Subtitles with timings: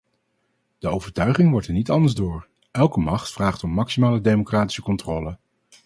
[0.79, 5.37] De overtuiging wordt er niet anders door, elke macht vraagt om maximale democratische controle.